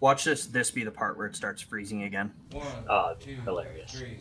[0.00, 0.46] Watch this.
[0.46, 2.32] This be the part where it starts freezing again.
[2.52, 3.90] One, Oh, two, hilarious.
[3.92, 4.18] three.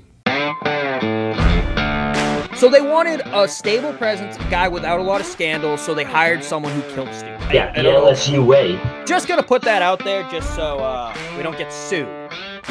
[2.57, 5.81] So they wanted a stable presence, a guy without a lot of scandals.
[5.81, 7.27] So they hired someone who killed Stu.
[7.27, 8.11] I- Yeah, I the don't know.
[8.11, 8.79] LSU way.
[9.05, 12.07] Just gonna put that out there, just so uh, we don't get sued.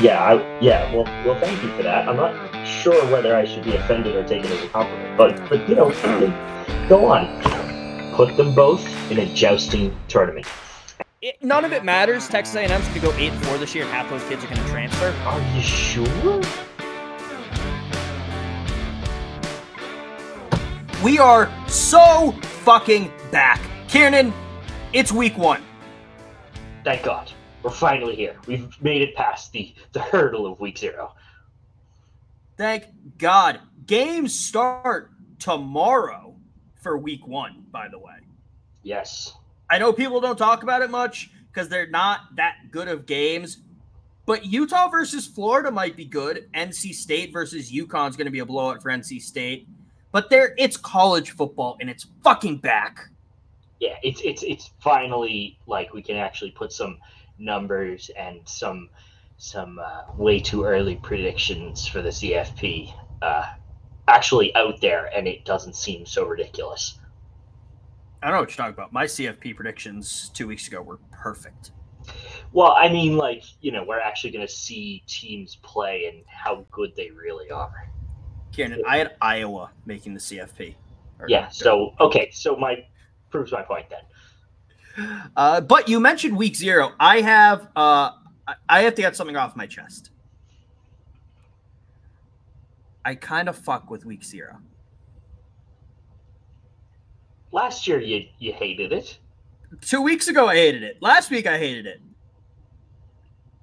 [0.00, 0.93] Yeah, I, yeah.
[0.95, 2.09] Well, well, thank you for that.
[2.09, 5.48] I'm not sure whether I should be offended or take it as a compliment, but
[5.50, 5.91] but you know,
[6.89, 7.29] go on.
[8.14, 10.46] Put them both in a jousting tournament.
[11.25, 12.29] It, none of it matters.
[12.29, 14.68] Texas A&M's gonna go eight and four this year, and half those kids are gonna
[14.68, 15.08] transfer.
[15.25, 16.43] Are you sure?
[21.03, 23.58] We are so fucking back,
[23.89, 24.34] Kieran.
[24.93, 25.62] It's week one.
[26.84, 27.32] Thank God.
[27.62, 28.36] We're finally here.
[28.46, 31.14] We've made it past the, the hurdle of week zero.
[32.59, 32.84] Thank
[33.17, 33.61] God.
[33.86, 36.36] Games start tomorrow
[36.83, 37.64] for week one.
[37.70, 38.17] By the way.
[38.83, 39.33] Yes.
[39.70, 43.59] I know people don't talk about it much because they're not that good of games,
[44.27, 46.48] but Utah versus Florida might be good.
[46.55, 49.69] NC State versus UConn is going to be a blowout for NC State.
[50.12, 53.11] But there, it's college football and it's fucking back.
[53.81, 56.99] Yeah, it's it's it's finally like we can actually put some
[57.39, 58.89] numbers and some
[59.37, 63.47] some uh, way too early predictions for the CFP uh,
[64.06, 66.99] actually out there, and it doesn't seem so ridiculous.
[68.25, 68.91] I don't know what you're talking about.
[68.91, 71.72] My CFP predictions two weeks ago were perfect.
[72.53, 76.64] Well, I mean, like you know, we're actually going to see teams play and how
[76.70, 77.91] good they really are.
[78.50, 80.75] Kieran, I had Iowa making the CFP.
[81.20, 81.48] Or- Yeah.
[81.50, 82.86] So okay, so my
[83.28, 85.20] proves my point then.
[85.36, 86.92] Uh, but you mentioned week zero.
[86.98, 88.12] I have uh,
[88.70, 90.12] I have to get something off my chest.
[93.05, 94.61] I kind of fuck with week zero.
[97.55, 99.16] Last year you you hated it.
[99.80, 100.98] Two weeks ago, I hated it.
[101.00, 102.00] Last week, I hated it.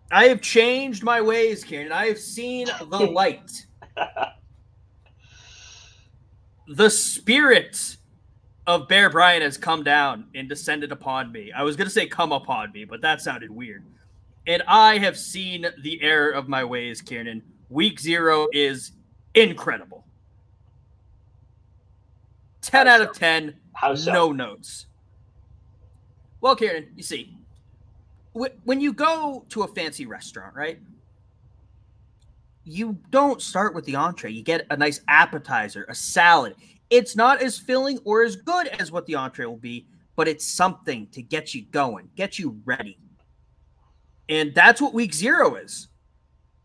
[0.09, 1.91] I have changed my ways, Kieran.
[1.91, 3.65] I have seen the light.
[6.69, 7.97] the spirit
[8.65, 11.51] of Bear Bryant has come down and descended upon me.
[11.51, 13.83] I was going to say come upon me, but that sounded weird.
[14.47, 17.43] And I have seen the error of my ways, Kieran.
[17.69, 18.93] Week zero is
[19.35, 20.05] incredible.
[22.61, 23.55] 10 out of 10.
[23.73, 24.11] How so?
[24.11, 24.87] No notes.
[26.41, 27.37] Well, Kieran, you see,
[28.33, 30.79] when you go to a fancy restaurant, right?
[32.63, 34.31] You don't start with the entree.
[34.31, 36.55] You get a nice appetizer, a salad.
[36.89, 40.45] It's not as filling or as good as what the entree will be, but it's
[40.45, 42.97] something to get you going, get you ready.
[44.29, 45.87] And that's what week zero is.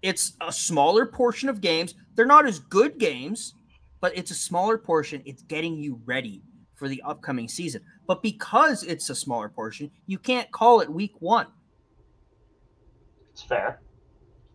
[0.03, 1.95] It's a smaller portion of games.
[2.15, 3.55] They're not as good games,
[4.06, 5.21] but it's a smaller portion.
[5.25, 6.41] It's getting you ready
[6.77, 7.83] for the upcoming season.
[8.06, 11.49] But because it's a smaller portion, you can't call it week one.
[13.33, 13.81] It's fair.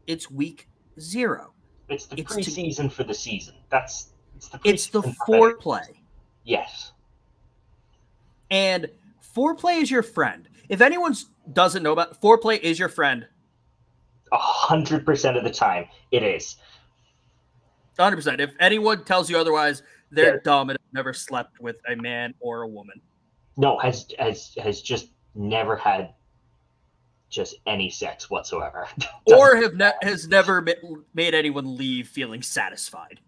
[0.07, 0.69] It's week
[1.01, 1.51] zero.
[1.89, 3.55] It's the It's to- preseason for the season.
[3.69, 5.57] That's it's the It's the preseason for betting.
[5.57, 5.97] foreplay.
[6.45, 6.93] Yes.
[8.49, 8.87] And
[9.35, 10.47] foreplay is your friend.
[10.69, 11.13] If anyone
[11.51, 13.27] doesn't know about foreplay is your friend,
[14.31, 16.55] A hundred percent of the time it is.
[17.97, 18.39] 100%.
[18.39, 20.41] If anyone tells you otherwise, they're Yeah.
[20.43, 22.99] dumb and have never slept with a man or a woman.
[23.57, 26.13] No, has has has just never had
[27.29, 28.87] just any sex whatsoever.
[29.25, 30.65] or have ne- has never
[31.13, 33.19] made anyone leave feeling satisfied.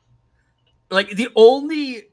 [0.90, 2.08] like the only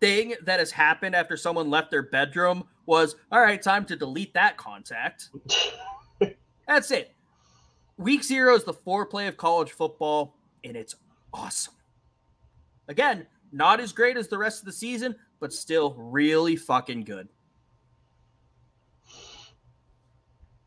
[0.00, 4.34] thing that has happened after someone left their bedroom was, all right, time to delete
[4.34, 5.28] that contact.
[6.66, 7.14] That's it.
[7.98, 10.94] Week zero is the foreplay of college football, and it's
[11.32, 11.74] awesome.
[12.88, 17.28] Again, not as great as the rest of the season, but still really fucking good.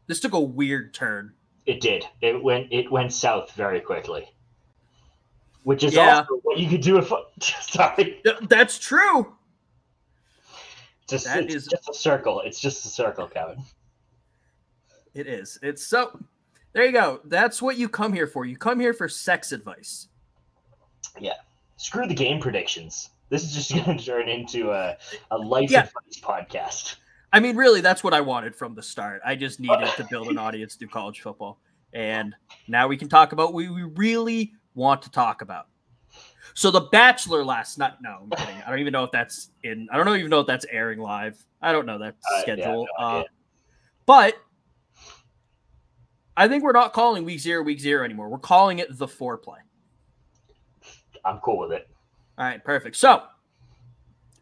[0.07, 1.33] This took a weird turn.
[1.65, 2.03] it did.
[2.21, 4.27] It went it went south very quickly.
[5.63, 6.17] Which is Yeah.
[6.19, 7.09] also what you could do if
[7.41, 8.21] sorry.
[8.49, 9.33] That's true.
[11.07, 12.41] Just That it's is- just a circle.
[12.41, 13.63] It's just a circle, Kevin.
[15.13, 15.57] It is.
[15.61, 16.19] It's so.
[16.73, 17.21] There you go.
[17.25, 18.45] That's what you come here for.
[18.45, 20.07] You come here for sex advice.
[21.19, 21.33] Yeah,
[21.77, 23.09] screw the game predictions.
[23.29, 24.97] This is just gonna turn into a,
[25.31, 25.79] a life Yeah.
[25.81, 26.95] advice podcast.
[27.31, 29.21] I mean, really, that's what I wanted from the start.
[29.25, 31.59] I just needed to build an audience through college football,
[31.93, 32.35] and
[32.67, 35.67] now we can talk about what we really want to talk about.
[36.55, 37.93] So, The Bachelor last night.
[38.01, 38.61] No, I'm kidding.
[38.65, 39.87] I don't even know if that's in.
[39.91, 41.43] I don't know even know if that's airing live.
[41.61, 42.87] I don't know that Uh, yeah, schedule.
[42.99, 43.23] no uh,
[44.05, 44.35] but
[46.35, 48.29] I think we're not calling week zero week zero anymore.
[48.29, 49.57] We're calling it the foreplay.
[51.25, 51.87] I'm cool with it.
[52.37, 52.95] All right, perfect.
[52.95, 53.23] So,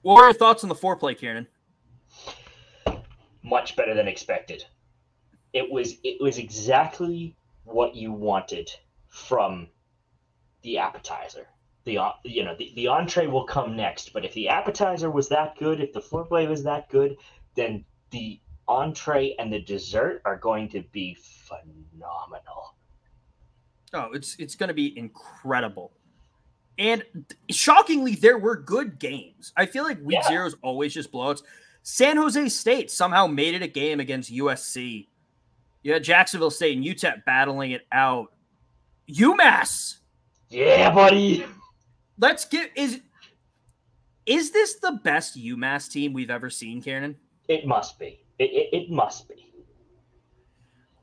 [0.02, 1.48] what were your thoughts on the foreplay, Kieran?
[3.44, 4.66] Much better than expected.
[5.54, 7.36] it was it was exactly
[7.66, 8.70] what you wanted
[9.10, 9.68] from
[10.64, 11.48] the appetizer.
[11.84, 15.30] The uh, you know the, the entree will come next, but if the appetizer was
[15.30, 17.18] that good, if the foreplay was that good,
[17.56, 22.76] then the entree and the dessert are going to be phenomenal.
[23.94, 25.92] Oh, it's it's going to be incredible.
[26.82, 27.04] And
[27.52, 29.54] shockingly, there were good games.
[29.56, 30.28] I feel like week yeah.
[30.28, 31.44] zero is always just blowouts.
[31.84, 35.06] San Jose State somehow made it a game against USC.
[35.84, 38.34] You had Jacksonville State and UTEP battling it out.
[39.08, 39.98] UMass.
[40.50, 41.46] Yeah, buddy.
[42.18, 43.02] Let's get is
[44.26, 47.16] is this the best UMass team we've ever seen, Kieran?
[47.48, 48.24] It must be.
[48.40, 49.54] It, it, it must be.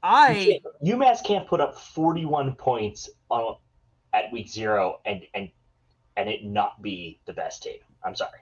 [0.03, 3.59] I UMass can't put up 41 points on
[4.13, 5.49] at week zero and and
[6.19, 7.79] and it not be the best team.
[8.05, 8.41] I'm sorry.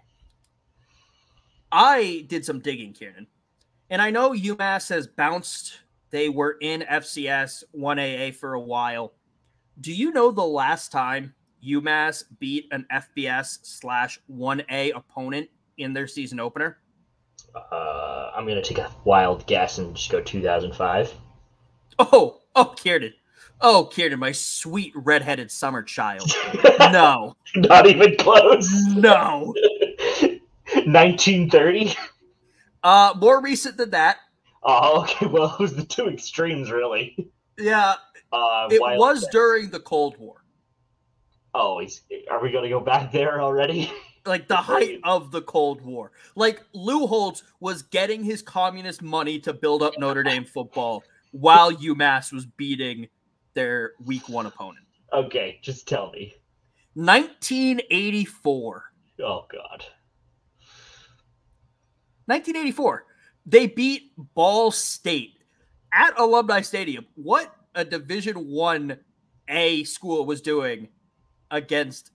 [1.71, 3.27] I did some digging, Kieran,
[3.91, 5.81] and I know UMass has bounced.
[6.11, 9.13] They were in FCS 1AA for a while.
[9.81, 16.07] Do you know the last time UMass beat an FBS slash 1A opponent in their
[16.07, 16.79] season opener?
[17.55, 21.13] Uh, I'm going to take a wild guess and just go 2005.
[21.99, 23.13] Oh, oh, Kieran.
[23.61, 26.31] Oh, Kieran, my sweet redheaded summer child.
[26.79, 27.35] No.
[27.57, 28.71] Not even close.
[28.95, 29.55] No.
[30.21, 31.97] 1930?
[32.83, 34.19] Uh, more recent than that.
[34.63, 35.27] Oh, okay.
[35.31, 37.31] Well, it was the two extremes, really.
[37.59, 37.95] Yeah.
[38.33, 40.45] Uh, it was during the Cold War.
[41.55, 41.81] Oh,
[42.31, 43.91] are we going to go back there already?
[44.27, 46.13] like the height of the Cold War.
[46.35, 51.73] Like Lou Holtz was getting his communist money to build up Notre Dame football while
[51.73, 53.09] UMass was beating
[53.57, 54.87] their week one opponent.
[55.13, 56.33] Okay, just tell me.
[56.95, 58.85] 1984.
[59.21, 59.85] Oh God.
[62.27, 63.07] 1984.
[63.45, 65.39] They beat Ball State
[65.93, 67.07] at Alumni Stadium.
[67.17, 68.97] What a Division One
[69.49, 70.89] A school was doing
[71.51, 72.13] against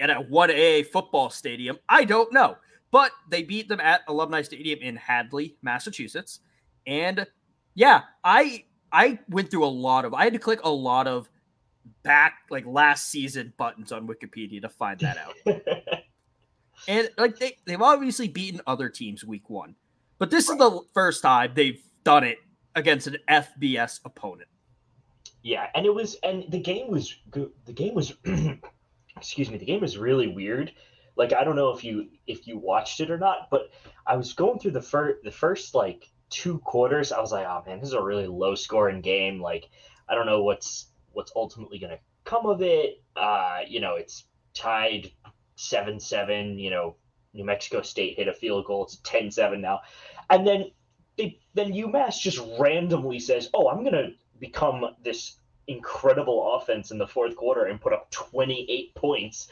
[0.00, 2.56] at a 1A football stadium, I don't know.
[2.90, 6.40] But they beat them at Alumni Stadium in Hadley, Massachusetts.
[6.86, 7.26] And
[7.74, 11.28] yeah, I I went through a lot of I had to click a lot of
[12.04, 15.34] back like last season buttons on Wikipedia to find that out.
[16.88, 19.74] and like they, they've obviously beaten other teams week one.
[20.18, 20.54] But this right.
[20.54, 22.38] is the first time they've done it
[22.76, 24.48] against an FBS opponent.
[25.42, 27.50] Yeah, and it was and the game was good.
[27.64, 28.14] The game was
[29.16, 30.72] excuse me, the game was really weird.
[31.16, 33.70] Like I don't know if you if you watched it or not, but
[34.06, 37.12] I was going through the first the first like two quarters.
[37.12, 39.40] I was like, oh man, this is a really low scoring game.
[39.40, 39.68] Like
[40.08, 43.02] I don't know what's what's ultimately going to come of it.
[43.16, 45.12] Uh, you know, it's tied
[45.54, 46.58] seven seven.
[46.58, 46.96] You know,
[47.32, 48.84] New Mexico State hit a field goal.
[48.84, 49.80] It's 10-7 now,
[50.28, 50.70] and then
[51.16, 54.10] they, then UMass just randomly says, "Oh, I'm going to
[54.40, 55.36] become this
[55.68, 59.48] incredible offense in the fourth quarter and put up 28 points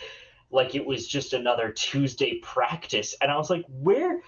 [0.51, 3.15] like it was just another Tuesday practice.
[3.21, 4.21] And I was like, where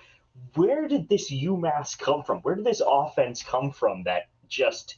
[0.55, 2.39] where did this UMass come from?
[2.41, 4.97] Where did this offense come from that just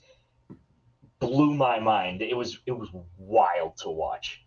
[1.18, 2.22] blew my mind?
[2.22, 2.88] It was it was
[3.18, 4.42] wild to watch.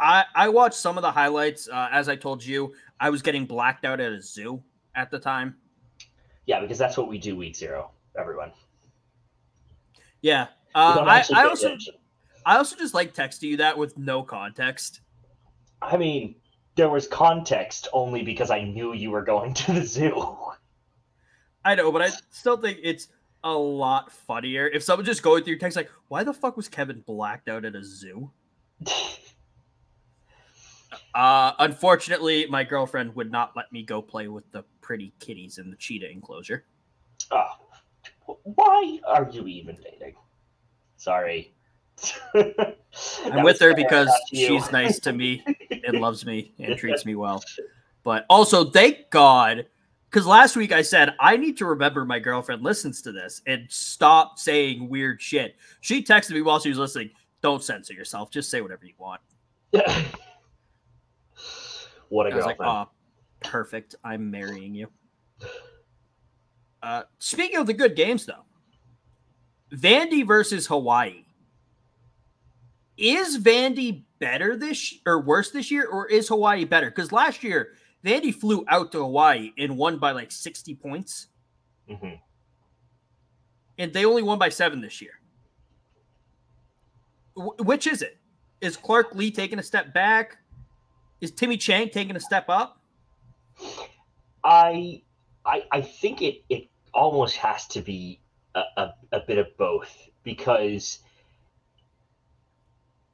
[0.00, 1.68] I I watched some of the highlights.
[1.68, 4.62] Uh, as I told you, I was getting blacked out at a zoo
[4.94, 5.56] at the time.
[6.46, 8.52] Yeah, because that's what we do week zero, everyone.
[10.20, 11.94] Yeah, uh, I, I also attention.
[12.46, 15.00] I also just like texting you that with no context.
[15.80, 16.34] I mean,
[16.76, 20.36] there was context only because I knew you were going to the zoo.
[21.64, 23.08] I know, but I still think it's
[23.42, 26.68] a lot funnier if someone just going through your text like, "Why the fuck was
[26.68, 28.30] Kevin blacked out at a zoo?"
[31.14, 35.70] uh, unfortunately, my girlfriend would not let me go play with the pretty kitties in
[35.70, 36.64] the cheetah enclosure.
[37.30, 37.56] Oh,
[38.42, 40.14] why are you even dating?
[40.96, 41.54] Sorry.
[43.24, 45.44] I'm with her because she's nice to me
[45.84, 47.42] and loves me and treats me well.
[48.02, 49.66] But also, thank God,
[50.10, 53.66] because last week I said I need to remember my girlfriend listens to this and
[53.68, 55.56] stop saying weird shit.
[55.80, 57.10] She texted me while she was listening.
[57.42, 58.30] Don't censor yourself.
[58.30, 59.20] Just say whatever you want.
[59.72, 60.02] Yeah.
[62.08, 62.58] what a I girlfriend.
[62.60, 62.90] Like, oh,
[63.40, 63.96] perfect.
[64.04, 64.88] I'm marrying you.
[66.82, 68.44] Uh, speaking of the good games, though,
[69.72, 71.23] Vandy versus Hawaii.
[72.96, 76.90] Is Vandy better this or worse this year, or is Hawaii better?
[76.90, 77.72] Because last year
[78.04, 81.28] Vandy flew out to Hawaii and won by like 60 points.
[81.90, 82.14] Mm-hmm.
[83.78, 85.18] And they only won by seven this year.
[87.36, 88.18] W- which is it?
[88.60, 90.38] Is Clark Lea taking a step back?
[91.20, 92.80] Is Timmy Chang taking a step up?
[94.44, 95.02] I
[95.44, 98.20] I I think it it almost has to be
[98.54, 101.00] a, a, a bit of both because,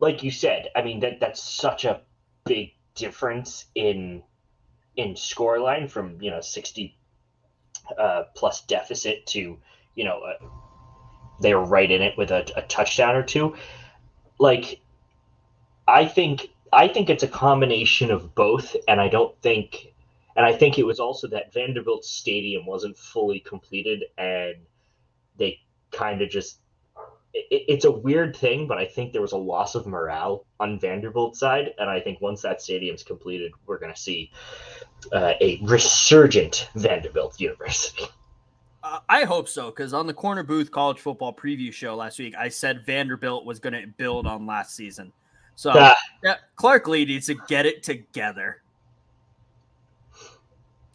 [0.00, 2.02] like you said, I mean that that's such a
[2.44, 4.22] big difference in
[4.96, 6.96] in scoreline from you know sixty
[7.98, 9.58] uh, plus deficit to
[9.94, 10.46] you know uh,
[11.40, 13.54] they're right in it with a, a touchdown or two.
[14.38, 14.80] Like,
[15.88, 19.92] I think I think it's a combination of both, and I don't think,
[20.36, 24.56] and I think it was also that Vanderbilt Stadium wasn't fully completed, and
[25.36, 26.58] they kind of just.
[27.32, 30.78] It, it's a weird thing, but I think there was a loss of morale on
[30.78, 34.30] Vanderbilt side, and I think once that stadium's completed, we're going to see
[35.12, 38.04] uh, a resurgent Vanderbilt University.
[38.82, 42.34] Uh, I hope so, because on the corner booth college football preview show last week,
[42.36, 45.12] I said Vanderbilt was going to build on last season.
[45.54, 45.94] So uh,
[46.24, 48.62] yeah, Clark Lea needs to get it together.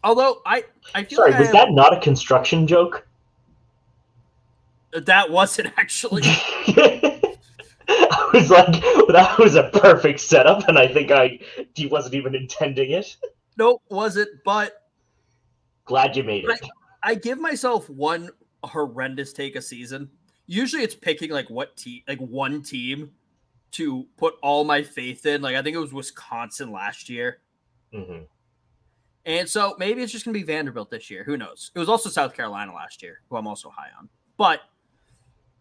[0.04, 0.64] Although I,
[0.94, 3.08] I feel sorry, like was that not a construction joke?
[5.04, 6.24] That wasn't actually.
[7.88, 11.40] I was like, that was a perfect setup, and I think I
[11.76, 13.16] he wasn't even intending it.
[13.58, 14.30] Nope, wasn't.
[14.44, 14.74] But
[15.86, 16.60] glad you made it.
[17.04, 18.30] I, I give myself one
[18.64, 20.10] horrendous take a season.
[20.48, 23.12] Usually, it's picking like what team, like one team,
[23.72, 25.42] to put all my faith in.
[25.42, 27.40] Like I think it was Wisconsin last year.
[27.94, 28.24] Mm-hmm.
[29.26, 31.24] And so maybe it's just going to be Vanderbilt this year.
[31.24, 31.72] Who knows?
[31.74, 34.08] It was also South Carolina last year, who I'm also high on.
[34.38, 34.62] But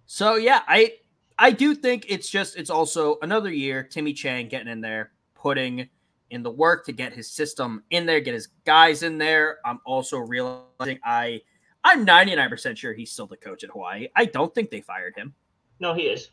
[0.06, 0.94] so yeah, I
[1.38, 3.82] I do think it's just it's also another year.
[3.82, 5.88] Timmy Chang getting in there, putting
[6.30, 9.58] in the work to get his system in there, get his guys in there.
[9.64, 11.40] I'm also realizing I
[11.84, 14.08] I'm 99% sure he's still the coach at Hawaii.
[14.16, 15.34] I don't think they fired him.
[15.80, 16.30] No, he is.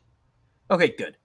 [0.70, 1.18] Okay, good.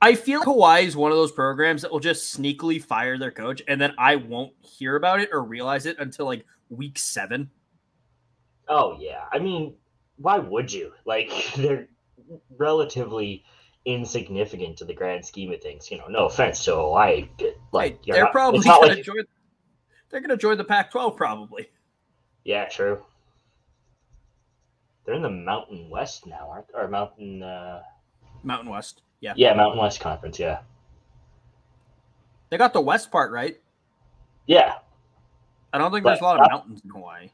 [0.00, 3.30] I feel like Hawaii is one of those programs that will just sneakily fire their
[3.30, 7.50] coach, and then I won't hear about it or realize it until like week seven.
[8.68, 9.74] Oh yeah, I mean,
[10.16, 10.92] why would you?
[11.04, 11.88] Like they're
[12.56, 13.44] relatively
[13.84, 15.90] insignificant to the grand scheme of things.
[15.90, 17.28] You know, no offense to Hawaii,
[17.72, 19.04] like hey, they're not, probably going like...
[19.04, 19.24] join.
[20.10, 21.70] They're going to join the Pac-12 probably.
[22.44, 23.02] Yeah, true.
[25.04, 26.78] They're in the Mountain West now, aren't they?
[26.78, 27.82] or Mountain uh...
[28.42, 29.02] Mountain West.
[29.20, 29.32] Yeah.
[29.36, 30.38] Yeah, Mountain West Conference.
[30.38, 30.60] Yeah.
[32.50, 33.58] They got the west part right.
[34.46, 34.74] Yeah.
[35.72, 37.30] I don't think but, there's a lot of uh, mountains in Hawaii.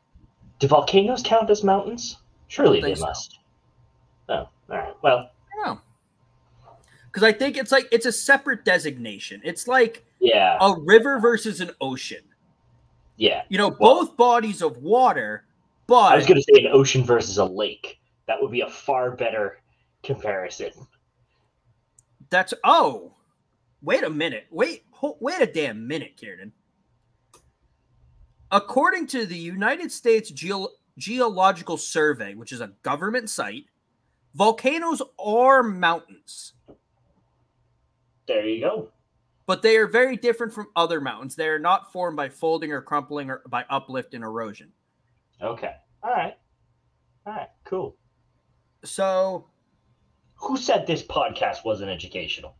[0.61, 2.19] Do volcanoes count as mountains?
[2.49, 3.07] Surely they so.
[3.07, 3.39] must.
[4.29, 4.95] Oh, all right.
[5.03, 5.31] Well.
[5.65, 5.81] No.
[7.07, 9.41] Because I think it's like it's a separate designation.
[9.45, 12.23] It's like yeah a river versus an ocean.
[13.17, 13.43] Yeah.
[13.49, 15.45] You know, well, both bodies of water,
[15.87, 17.99] but I was going to say an ocean versus a lake.
[18.27, 19.59] That would be a far better
[20.03, 20.71] comparison.
[22.31, 23.15] That's oh,
[23.83, 24.47] wait a minute.
[24.51, 24.85] Wait,
[25.21, 26.53] wait a damn minute, Kieran.
[28.51, 33.67] According to the United States Geo- Geological Survey, which is a government site,
[34.35, 36.53] volcanoes are mountains.
[38.27, 38.89] There you go.
[39.47, 41.35] But they are very different from other mountains.
[41.35, 44.71] They are not formed by folding or crumpling or by uplift and erosion.
[45.41, 45.73] Okay.
[46.03, 46.37] All right.
[47.27, 47.49] All right.
[47.65, 47.97] Cool.
[48.85, 49.47] So
[50.35, 52.57] who said this podcast wasn't educational?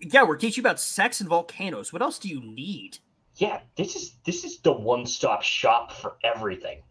[0.00, 1.92] Yeah, we're teaching about sex and volcanoes.
[1.92, 2.98] What else do you need?
[3.36, 6.82] Yeah, this is this is the one-stop shop for everything.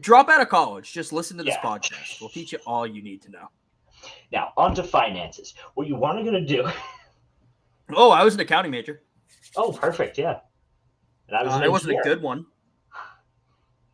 [0.00, 0.92] Drop out of college.
[0.92, 1.68] Just listen to this yeah.
[1.68, 2.20] podcast.
[2.20, 3.48] We'll teach you all you need to know.
[4.32, 5.54] Now, on to finances.
[5.74, 6.68] What you want to gonna do?
[7.94, 9.02] Oh, I was an accounting major.
[9.54, 10.18] Oh, perfect.
[10.18, 10.40] Yeah.
[11.28, 11.52] And I was.
[11.52, 12.44] Uh, I wasn't a good one.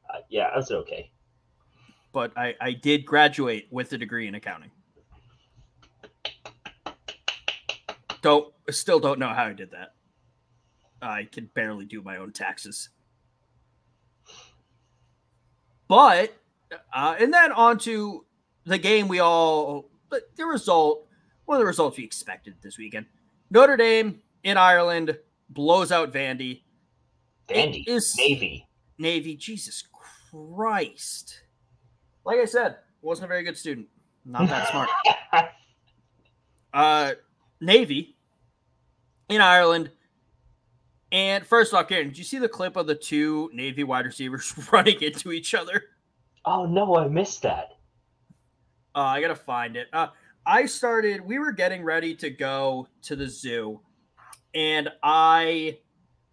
[0.08, 1.10] Uh, yeah, I was okay.
[2.12, 4.70] But I, I did graduate with a degree in accounting.
[8.22, 9.94] Don't still don't know how I did that.
[11.00, 12.90] I can barely do my own taxes.
[15.88, 16.36] But
[16.92, 18.24] uh, and then on to
[18.64, 21.06] the game we all but the result
[21.44, 23.06] one of the results we expected this weekend.
[23.50, 25.18] Notre Dame in Ireland
[25.50, 26.62] blows out Vandy.
[27.48, 28.68] Vandy is Navy.
[28.98, 29.84] Navy, Jesus
[30.30, 31.42] Christ.
[32.24, 33.88] Like I said, wasn't a very good student.
[34.24, 34.88] Not that smart.
[36.72, 37.12] uh
[37.60, 38.16] Navy
[39.28, 39.90] in Ireland.
[41.12, 44.54] And first off, Kieran, did you see the clip of the two Navy wide receivers
[44.72, 45.84] running into each other?
[46.44, 47.76] Oh no, I missed that.
[48.94, 49.88] Uh, I gotta find it.
[49.92, 50.08] Uh,
[50.44, 51.20] I started.
[51.20, 53.80] We were getting ready to go to the zoo,
[54.54, 55.78] and I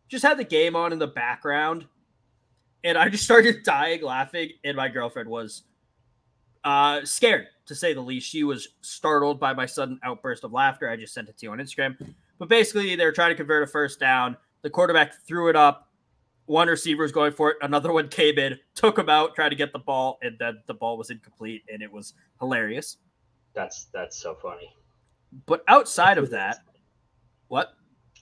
[0.07, 1.85] just had the game on in the background,
[2.83, 4.51] and I just started dying laughing.
[4.63, 5.63] And my girlfriend was
[6.63, 8.29] uh, scared, to say the least.
[8.29, 10.89] She was startled by my sudden outburst of laughter.
[10.89, 11.97] I just sent it to you on Instagram.
[12.39, 14.37] But basically, they were trying to convert a first down.
[14.61, 15.85] The quarterback threw it up
[16.45, 19.55] one receiver was going for it, another one came in, took him out, tried to
[19.55, 22.97] get the ball, and then the ball was incomplete, and it was hilarious.
[23.53, 24.73] That's that's so funny.
[25.45, 26.57] But outside of that,
[27.49, 27.73] what?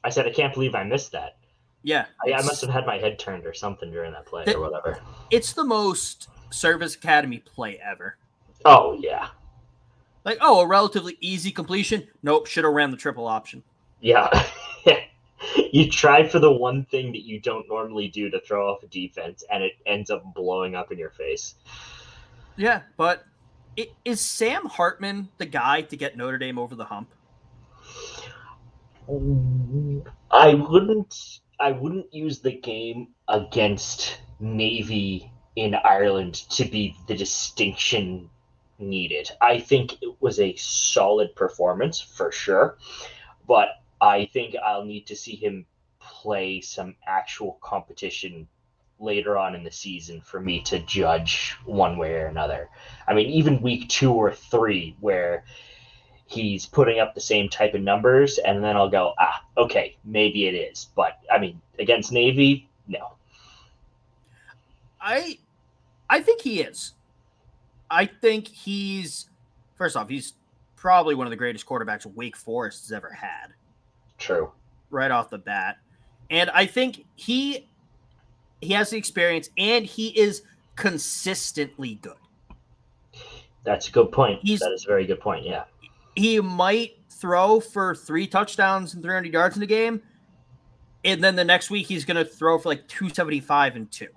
[0.03, 1.37] I said I can't believe I missed that.
[1.83, 4.55] Yeah, I, I must have had my head turned or something during that play That-
[4.57, 4.99] or whatever.
[5.31, 8.17] It's the most Service Academy play ever.
[8.65, 9.29] Oh yeah,
[10.25, 12.05] Like, oh, a relatively easy completion.
[12.23, 13.63] Nope, should have ran the triple option.
[14.01, 14.27] yeah.
[15.71, 18.87] you try for the one thing that you don't normally do to throw off a
[18.87, 21.55] defense, and it ends up blowing up in your face.
[22.55, 23.25] Yeah, but
[24.03, 27.09] is Sam Hartman the guy to get Notre Dame over the hump?
[29.07, 31.39] Mm, I wouldn't.
[31.59, 38.29] I wouldn't use the game against Navy in Ireland to be the distinction
[38.77, 39.31] needed.
[39.41, 42.77] I think it was a solid performance for sure,
[43.47, 45.65] but I think I'll need to see him
[45.99, 48.47] play some actual competition
[48.99, 52.69] later on in the season for me to judge one way or another.
[53.07, 55.43] I mean, even week two or three, where
[56.25, 60.47] he's putting up the same type of numbers, and then I'll go, ah, okay, maybe
[60.47, 60.87] it is.
[60.95, 63.13] But I mean, against Navy, no.
[64.99, 65.37] I
[66.09, 66.93] I think he is.
[67.89, 69.29] I think he's
[69.75, 70.33] first off, he's
[70.75, 73.53] probably one of the greatest quarterbacks Wake Forest has ever had,
[74.17, 74.51] True.
[74.89, 75.77] right off the bat.
[76.29, 77.67] And I think he
[78.61, 80.41] he has the experience and he is
[80.75, 82.13] consistently good.
[83.63, 84.39] That's a good point.
[84.43, 85.45] He's- that is a very good point.
[85.45, 85.65] Yeah.
[86.15, 90.01] He might throw for three touchdowns and 300 yards in the game.
[91.05, 94.07] And then the next week he's going to throw for like 275 and 2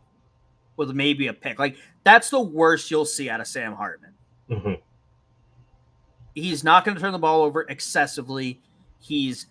[0.77, 1.59] with maybe a pick.
[1.59, 4.15] Like that's the worst you'll see out of Sam Hartman.
[4.49, 4.75] hmm
[6.35, 8.61] he's not going to turn the ball over excessively.
[9.01, 9.47] He's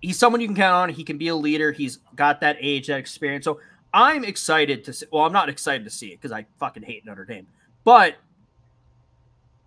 [0.00, 0.88] he's someone you can count on.
[0.88, 1.72] He can be a leader.
[1.72, 3.44] He's got that age, that experience.
[3.44, 3.60] So
[3.92, 5.06] I'm excited to see.
[5.12, 7.46] Well, I'm not excited to see it because I fucking hate Notre Dame,
[7.84, 8.16] but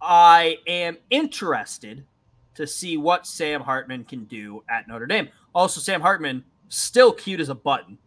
[0.01, 2.05] I am interested
[2.55, 5.29] to see what Sam Hartman can do at Notre Dame.
[5.53, 7.97] Also, Sam Hartman still cute as a button.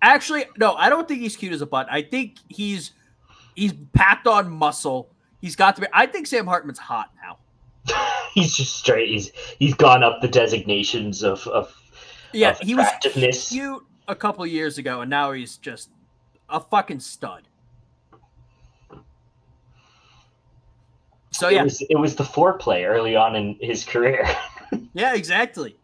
[0.00, 1.92] Actually, no, I don't think he's cute as a button.
[1.92, 2.92] I think he's
[3.54, 5.08] he's packed on muscle.
[5.40, 5.86] He's got to be.
[5.92, 7.38] I think Sam Hartman's hot now.
[8.34, 9.10] he's just straight.
[9.10, 11.74] He's he's gone up the designations of of,
[12.32, 12.88] Yeah, of he was
[13.48, 15.90] cute a couple years ago, and now he's just
[16.48, 17.42] a fucking stud.
[21.30, 24.28] So It yeah, was it was the foreplay early on in his career.
[24.94, 25.76] yeah, exactly,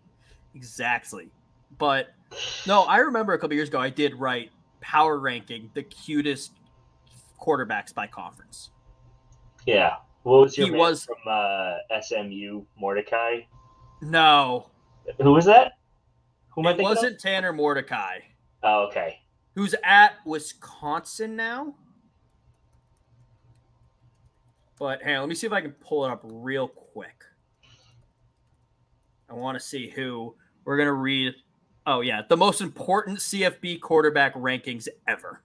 [0.54, 1.30] exactly.
[1.78, 2.08] But
[2.66, 6.52] no, I remember a couple years ago I did write power ranking the cutest
[7.40, 8.70] quarterbacks by conference.
[9.66, 9.96] yeah.
[10.22, 13.40] What was your He man was- from uh, SMU Mordecai?
[14.02, 14.70] No,
[15.20, 15.72] Who was that?
[16.50, 18.18] Who am it wasn't Tanner Mordecai,
[18.62, 19.20] Oh, okay.
[19.54, 21.74] who's at Wisconsin now.
[24.78, 27.24] But hang on, let me see if I can pull it up real quick.
[29.28, 31.34] I want to see who we're gonna read.
[31.86, 35.42] Oh yeah, the most important CFB quarterback rankings ever.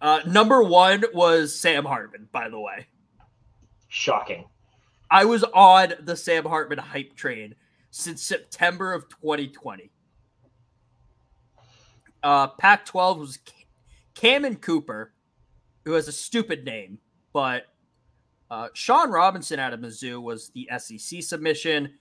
[0.00, 2.86] Uh, number one was Sam Hartman, by the way.
[3.88, 4.46] Shocking.
[5.10, 7.54] I was on the Sam Hartman hype train
[7.90, 9.90] since September of 2020.
[12.22, 13.66] Uh, Pac 12 was Ca-
[14.14, 15.12] Cameron Cooper,
[15.84, 16.98] who has a stupid name,
[17.32, 17.64] but
[18.50, 21.94] uh, Shawn Robinson out of Mizzou was the SEC submission.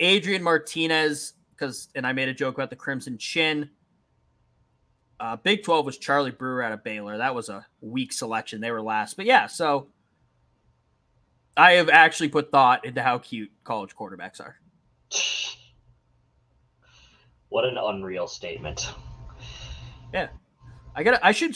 [0.00, 3.70] Adrian Martinez, because, and I made a joke about the Crimson Chin.
[5.20, 7.18] Uh, Big 12 was Charlie Brewer out of Baylor.
[7.18, 8.62] That was a weak selection.
[8.62, 9.18] They were last.
[9.18, 9.88] But yeah, so
[11.56, 14.56] I have actually put thought into how cute college quarterbacks are.
[17.50, 18.88] What an unreal statement.
[20.14, 20.28] Yeah.
[20.94, 21.54] I got to I should.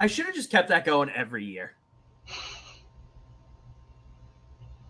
[0.00, 1.72] I should have just kept that going every year.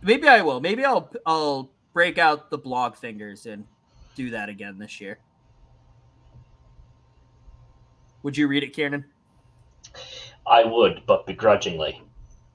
[0.02, 0.60] Maybe I will.
[0.60, 1.10] Maybe I'll.
[1.26, 3.66] I'll break out the blog fingers and
[4.14, 5.18] do that again this year.
[8.24, 9.04] Would you read it, Kieran?
[10.46, 12.02] I would, but begrudgingly.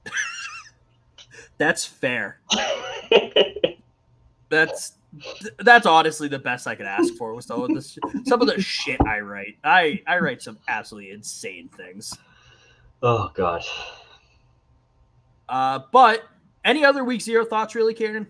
[1.58, 2.40] That's fair.
[4.50, 4.94] That's
[5.58, 8.60] that's honestly the best I could ask for with some of this some of the
[8.60, 9.56] shit I write.
[9.64, 12.16] I I write some absolutely insane things.
[13.02, 13.64] oh god.
[15.48, 16.28] Uh, but
[16.64, 18.26] any other week zero thoughts, really, Kieran?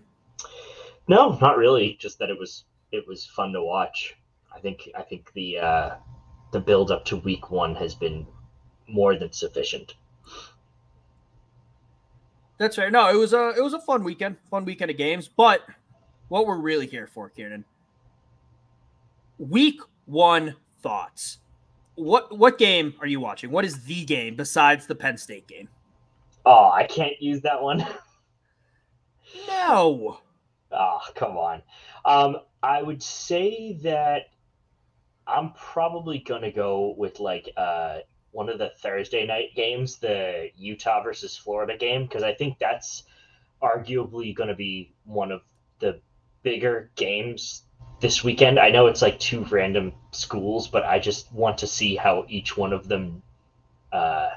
[1.07, 1.97] No, not really.
[1.99, 4.15] Just that it was it was fun to watch.
[4.55, 5.95] I think I think the uh,
[6.51, 8.27] the build up to week one has been
[8.87, 9.95] more than sufficient.
[12.57, 12.91] That's fair.
[12.91, 15.27] No, it was a it was a fun weekend, fun weekend of games.
[15.27, 15.61] But
[16.27, 17.65] what we're really here for, Kieran,
[19.39, 21.39] week one thoughts.
[21.95, 23.49] What what game are you watching?
[23.49, 25.69] What is the game besides the Penn State game?
[26.45, 27.85] Oh, I can't use that one.
[29.47, 30.19] No.
[30.73, 31.61] Oh, come on.
[32.03, 34.30] Um, I would say that
[35.27, 37.99] I'm probably gonna go with like uh
[38.31, 43.03] one of the Thursday night games, the Utah versus Florida game, because I think that's
[43.61, 45.41] arguably gonna be one of
[45.79, 45.99] the
[46.43, 47.63] bigger games
[47.99, 48.59] this weekend.
[48.59, 52.57] I know it's like two random schools, but I just want to see how each
[52.57, 53.21] one of them
[53.91, 54.29] uh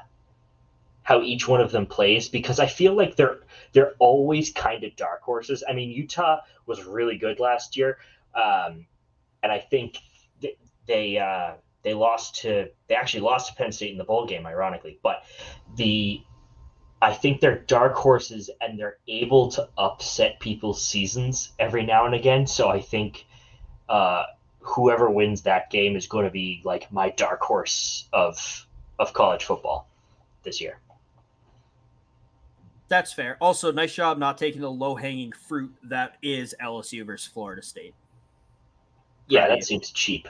[1.05, 3.41] how each one of them plays because I feel like they're
[3.73, 5.63] they're always kind of dark horses.
[5.69, 7.99] I mean, Utah was really good last year,
[8.35, 8.87] um,
[9.43, 9.99] and I think
[10.41, 14.27] th- they uh, they lost to they actually lost to Penn State in the bowl
[14.27, 14.99] game, ironically.
[15.03, 15.25] But
[15.77, 16.23] the
[17.03, 22.15] I think they're dark horses and they're able to upset people's seasons every now and
[22.15, 22.47] again.
[22.47, 23.27] So I think
[23.89, 24.25] uh,
[24.61, 28.67] whoever wins that game is going to be like my dark horse of
[28.99, 29.89] of college football
[30.45, 30.79] this year.
[32.89, 33.37] That's fair.
[33.41, 37.95] Also, nice job not taking the low hanging fruit that is LSU versus Florida State.
[39.27, 40.29] Yeah, that seems cheap.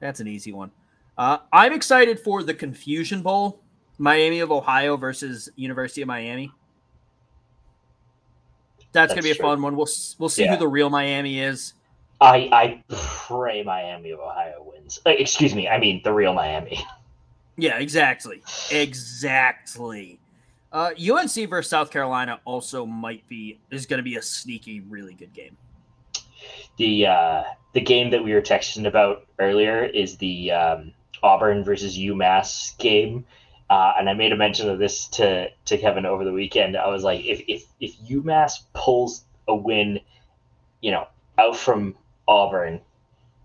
[0.00, 0.70] That's an easy one.
[1.16, 3.60] Uh, I'm excited for the Confusion Bowl,
[3.98, 6.52] Miami of Ohio versus University of Miami.
[8.92, 9.44] That's, That's gonna be a true.
[9.44, 9.76] fun one.
[9.76, 10.54] We'll we'll see yeah.
[10.54, 11.74] who the real Miami is.
[12.20, 15.00] I I pray Miami of Ohio wins.
[15.06, 16.84] Uh, excuse me, I mean the real Miami.
[17.56, 20.18] Yeah, exactly, exactly.
[20.72, 25.12] Uh, UNC versus South Carolina also might be is going to be a sneaky, really
[25.12, 25.58] good game.
[26.80, 27.42] The uh,
[27.74, 33.26] the game that we were texting about earlier is the um, Auburn versus UMass game,
[33.68, 36.78] uh, and I made a mention of this to to Kevin over the weekend.
[36.78, 40.00] I was like, if if if UMass pulls a win,
[40.80, 42.80] you know, out from Auburn,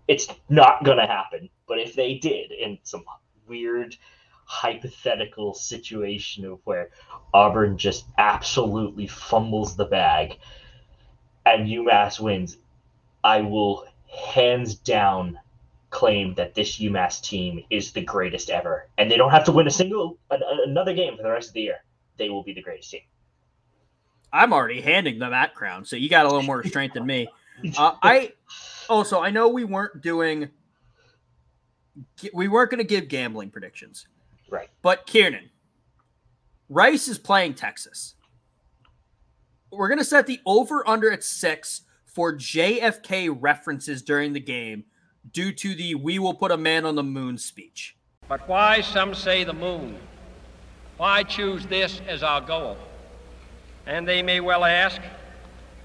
[0.08, 1.50] it's not going to happen.
[1.68, 3.04] But if they did, in some
[3.46, 3.98] weird
[4.46, 6.88] hypothetical situation of where
[7.34, 10.38] Auburn just absolutely fumbles the bag
[11.44, 12.56] and UMass wins,
[13.26, 15.36] I will hands down
[15.90, 18.88] claim that this UMass team is the greatest ever.
[18.98, 21.62] And they don't have to win a single another game for the rest of the
[21.62, 21.78] year.
[22.18, 23.00] They will be the greatest team.
[24.32, 27.28] I'm already handing them that crown, so you got a little more strength than me.
[27.78, 28.32] Uh, I
[28.86, 30.50] also I know we weren't doing
[32.34, 34.06] we weren't going to give gambling predictions.
[34.50, 34.68] Right.
[34.82, 35.48] But Kieran,
[36.68, 38.14] Rice is playing Texas.
[39.72, 41.85] We're going to set the over under at six
[42.16, 44.84] for JFK references during the game
[45.34, 47.94] due to the We Will Put a Man on the Moon speech.
[48.26, 49.98] But why, some say, the moon?
[50.96, 52.78] Why choose this as our goal?
[53.84, 54.98] And they may well ask,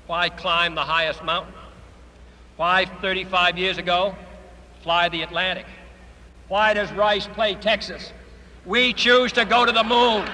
[0.07, 1.53] why climb the highest mountain?
[2.55, 4.15] Why, 35 years ago,
[4.83, 5.65] fly the Atlantic?
[6.47, 8.13] Why does Rice play Texas?
[8.65, 10.25] We choose to go to the moon.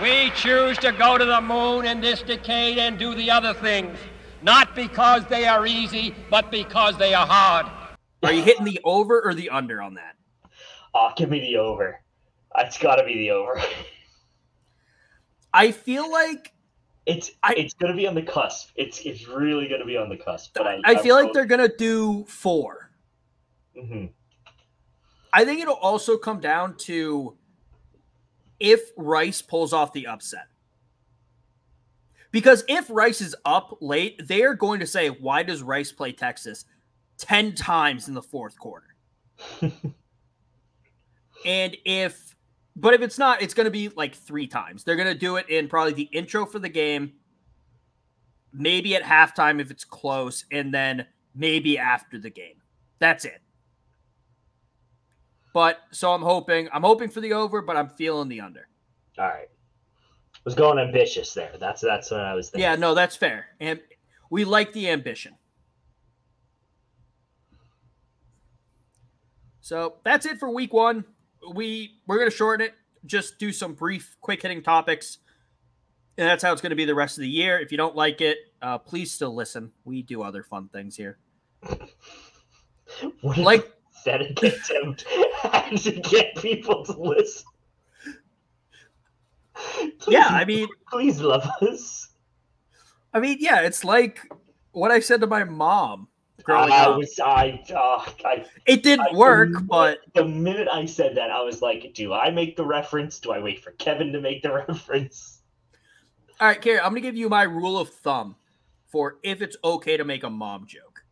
[0.00, 3.98] We choose to go to the moon in this decade and do the other things,
[4.44, 7.66] not because they are easy, but because they are hard.
[8.22, 10.16] Are you hitting the over or the under on that?
[10.94, 12.00] Oh, give me the over.
[12.58, 13.60] It's got to be the over.
[15.54, 16.52] I feel like
[17.06, 18.70] it's I, it's going to be on the cusp.
[18.76, 20.52] It's it's really going to be on the cusp.
[20.54, 22.90] But I, I, I feel like they're going to do 4
[23.76, 24.06] mm-hmm.
[25.32, 27.36] I think it'll also come down to
[28.60, 30.46] if Rice pulls off the upset.
[32.34, 36.10] Because if Rice is up late, they are going to say, Why does Rice play
[36.10, 36.64] Texas
[37.18, 38.96] 10 times in the fourth quarter?
[41.46, 42.34] and if,
[42.74, 44.82] but if it's not, it's going to be like three times.
[44.82, 47.12] They're going to do it in probably the intro for the game,
[48.52, 52.56] maybe at halftime if it's close, and then maybe after the game.
[52.98, 53.42] That's it.
[55.52, 58.66] But so I'm hoping I'm hoping for the over, but I'm feeling the under.
[59.20, 59.46] All right.
[60.44, 61.52] Was going ambitious there.
[61.58, 62.62] That's that's what I was thinking.
[62.62, 63.46] Yeah, no, that's fair.
[63.60, 63.80] And
[64.30, 65.36] we like the ambition.
[69.60, 71.04] So that's it for week one.
[71.54, 72.74] We we're gonna shorten it,
[73.06, 75.18] just do some brief, quick hitting topics.
[76.16, 77.58] And that's how it's going to be the rest of the year.
[77.58, 79.72] If you don't like it, uh, please still listen.
[79.84, 81.18] We do other fun things here.
[83.22, 83.72] like
[84.04, 85.06] that attempt
[85.82, 87.46] to get people to listen.
[89.98, 92.08] Please, yeah, I mean, please love us.
[93.12, 94.20] I mean, yeah, it's like
[94.72, 96.08] what I said to my mom.
[96.42, 96.98] Growing I up.
[96.98, 101.30] was, I, oh, I, it didn't I, work, the but the minute I said that,
[101.30, 103.18] I was like, do I make the reference?
[103.18, 105.40] Do I wait for Kevin to make the reference?
[106.40, 108.36] All right, Carrie, I'm gonna give you my rule of thumb
[108.88, 111.04] for if it's okay to make a mom joke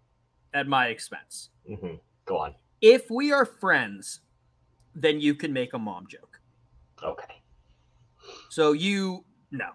[0.53, 1.51] at my expense.
[1.71, 1.95] Mm-hmm.
[2.27, 4.21] Go on If we are friends,
[4.95, 6.41] then you can make a mom joke.
[7.03, 7.42] Okay.
[8.53, 9.71] So you no.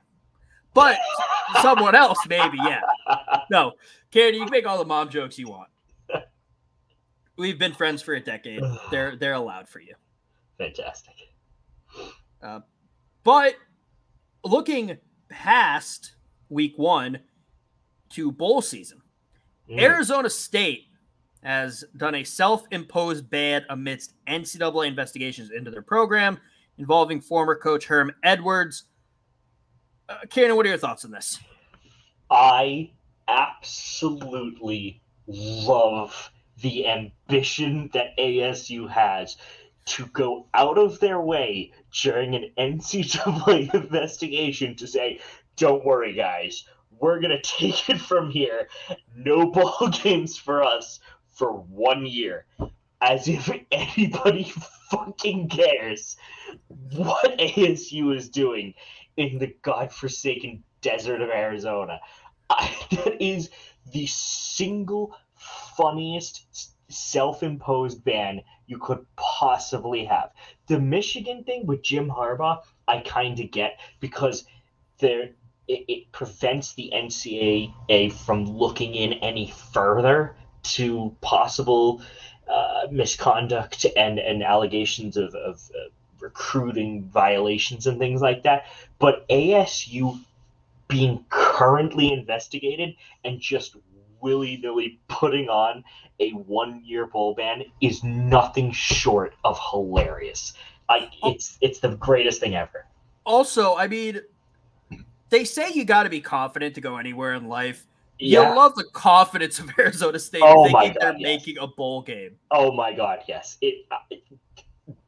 [0.76, 1.00] But
[1.64, 2.82] someone else, maybe, yeah.
[3.50, 3.72] No.
[4.12, 5.70] Candy, you can make all the mom jokes you want.
[7.38, 8.62] We've been friends for a decade.
[8.92, 9.96] They're they're allowed for you.
[10.60, 11.16] Fantastic.
[12.40, 12.60] Uh,
[13.24, 13.56] but
[14.44, 14.96] looking
[15.30, 16.14] past
[16.50, 17.20] week one
[18.12, 19.02] to bowl season,
[19.70, 19.82] Mm.
[19.82, 20.86] Arizona State
[21.44, 26.40] has done a self imposed ban amidst NCAA investigations into their program
[26.78, 28.84] involving former coach Herm Edwards.
[30.10, 31.40] Uh, Kieran, what are your thoughts on this?
[32.30, 32.92] I
[33.28, 39.38] absolutely love the ambition that ASU has
[39.86, 45.20] to go out of their way during an NCAA investigation to say,
[45.56, 46.66] don't worry, guys,
[47.00, 48.68] we're going to take it from here.
[49.16, 51.00] No ball games for us
[51.32, 52.46] for one year.
[53.02, 54.44] As if anybody
[54.92, 56.18] fucking cares
[56.94, 58.74] what ASU is doing
[59.18, 62.00] in the godforsaken desert of Arizona.
[62.50, 63.50] I, that is
[63.92, 66.46] the single funniest
[66.90, 70.32] self-imposed ban you could possibly have.
[70.68, 74.46] The Michigan thing with Jim Harbaugh, I kind of get because
[75.00, 75.32] there
[75.68, 82.02] it, it prevents the NCAA from looking in any further to possible
[82.50, 88.66] uh, misconduct and, and allegations of, of uh, recruiting violations and things like that.
[89.00, 90.20] But ASU
[90.88, 93.76] being currently investigated and just
[94.22, 95.84] willy nilly putting on
[96.20, 100.54] a one year bowl ban is nothing short of hilarious.
[100.90, 102.86] I it's it's the greatest thing ever.
[103.26, 104.22] Also, I mean,
[105.30, 107.86] they say you got to be confident to go anywhere in life.
[108.20, 108.54] You Yeah.
[108.54, 111.24] love the confidence of Arizona State Oh thinking God, they're yes.
[111.24, 112.38] making a bowl game.
[112.52, 113.58] Oh my god, yes.
[113.62, 114.24] It, it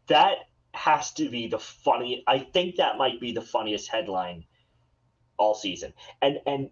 [0.07, 0.37] that
[0.73, 2.23] has to be the funny.
[2.27, 4.45] I think that might be the funniest headline
[5.37, 6.69] all season, and and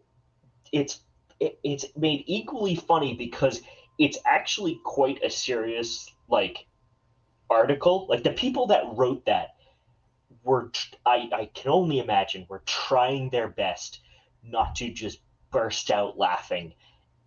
[0.72, 1.00] it's
[1.40, 3.62] it, it's made equally funny because
[3.98, 6.66] it's actually quite a serious like
[7.50, 8.06] article.
[8.10, 9.50] Like the people that wrote that
[10.44, 10.72] were
[11.06, 14.02] I I can only imagine were trying their best
[14.44, 15.20] not to just
[15.58, 16.72] burst out laughing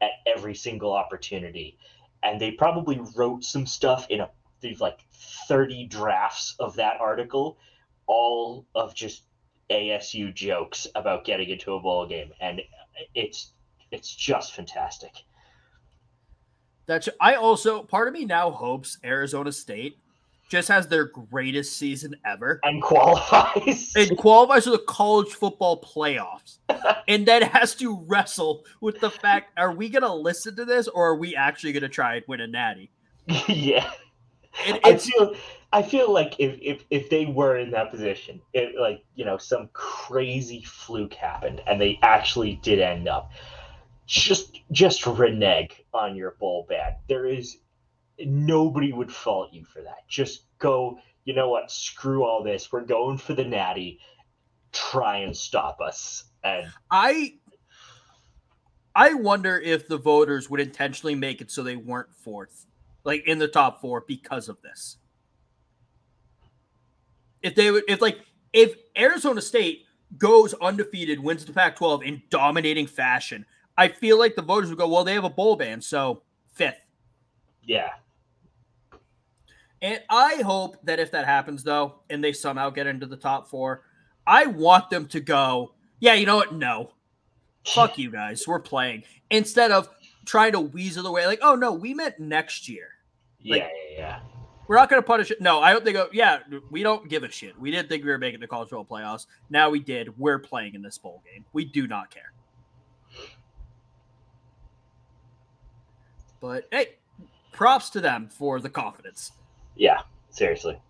[0.01, 1.77] at every single opportunity
[2.23, 5.01] and they probably wrote some stuff in a these like
[5.49, 7.59] 30 drafts of that article
[8.07, 9.25] all of just
[9.69, 12.61] ASU jokes about getting into a bowl game and
[13.17, 13.53] it's
[13.91, 15.13] it's just fantastic.
[16.87, 19.99] That's I also part of me now hopes Arizona State
[20.51, 23.93] just has their greatest season ever And qualifies.
[23.97, 26.59] and qualifies for the college football playoffs,
[27.09, 30.89] and then has to wrestle with the fact: Are we going to listen to this,
[30.89, 32.91] or are we actually going to try and win a natty?
[33.49, 33.91] yeah.
[34.67, 35.35] And I feel
[35.73, 39.39] I feel like if, if if they were in that position, it like you know
[39.39, 43.31] some crazy fluke happened and they actually did end up,
[44.07, 47.59] just just renege on your bowl bag There is
[48.27, 50.09] nobody would fault you for that.
[50.09, 50.99] Just go.
[51.25, 51.71] You know what?
[51.71, 52.73] Screw all this.
[52.73, 54.01] We're going for the natty.
[54.73, 56.25] Try and stop us.
[56.43, 57.35] And I
[58.95, 62.67] I wonder if the voters would intentionally make it so they weren't fourth,
[63.05, 64.97] like in the top four because of this.
[67.43, 68.21] If they would if like
[68.53, 69.85] if Arizona State
[70.19, 74.89] goes undefeated, wins the Pac-12 in dominating fashion, I feel like the voters would go,
[74.89, 76.85] well, they have a bowl ban, so fifth.
[77.65, 77.91] yeah,
[79.83, 83.49] And I hope that if that happens, though, and they somehow get into the top
[83.49, 83.83] four,
[84.27, 86.55] I want them to go, yeah, you know what?
[86.55, 86.93] No.
[87.67, 88.47] Fuck you guys.
[88.47, 89.05] We're playing.
[89.31, 89.89] Instead of
[90.27, 92.89] trying to weasel away, like, oh, no, we meant next year.
[93.41, 94.21] yeah, Like- yeah, yeah.
[94.69, 95.41] We're not going to punish it.
[95.41, 96.39] No, I hope they go, yeah,
[96.71, 97.59] we don't give a shit.
[97.59, 99.27] We didn't think we were making the college football playoffs.
[99.49, 100.17] Now we did.
[100.17, 101.45] We're playing in this bowl game.
[101.53, 102.33] We do not care.
[106.41, 106.91] But hey,
[107.53, 109.33] props to them for the confidence.
[109.77, 110.81] Yeah, seriously.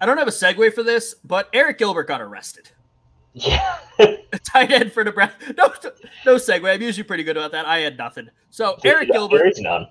[0.00, 2.70] I don't have a segue for this, but Arik Gilbert got arrested.
[3.32, 3.78] Yeah.
[4.44, 5.54] Tight end for Nebraska.
[5.56, 5.68] No,
[6.24, 6.72] no segue.
[6.72, 7.66] I'm usually pretty good about that.
[7.66, 8.28] I had nothing.
[8.50, 9.88] So Arik There Gilbert, is none.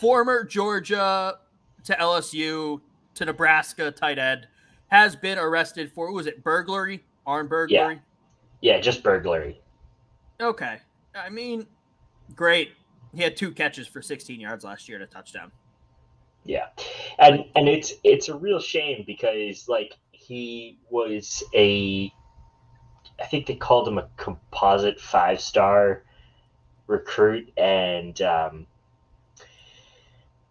[0.00, 1.38] former Georgia
[1.84, 2.80] to LSU
[3.14, 4.46] to Nebraska tight end,
[4.88, 7.94] has been arrested for what was it burglary, armed burglary?
[7.94, 9.60] Yeah, Yeah, just burglary.
[10.40, 10.78] Okay,
[11.14, 11.66] I mean,
[12.36, 12.72] great.
[13.16, 15.50] He had two catches for 16 yards last year and a touchdown.
[16.44, 16.66] Yeah,
[17.18, 22.12] and and it's it's a real shame because like he was a,
[23.20, 26.04] I think they called him a composite five star
[26.86, 28.66] recruit, and um,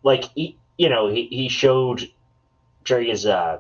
[0.04, 2.12] like he, you know, he, he showed
[2.84, 3.60] during his uh,